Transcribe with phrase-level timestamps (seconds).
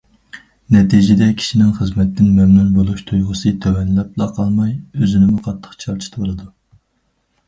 [0.75, 4.71] نەتىجىدە، كىشىنىڭ خىزمەتتىن مەمنۇن بولۇش تۇيغۇسى تۆۋەنلەپلا قالماي،
[5.03, 6.49] ئۆزىنىمۇ قاتتىق چارچىتىۋالىدۇ.